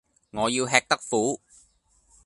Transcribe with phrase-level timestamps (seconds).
[0.31, 1.39] 我要吃得苦